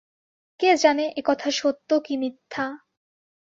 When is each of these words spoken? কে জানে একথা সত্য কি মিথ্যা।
কে 0.59 0.69
জানে 0.75 1.05
একথা 1.15 1.49
সত্য 1.51 1.89
কি 2.05 2.13
মিথ্যা। 2.17 2.65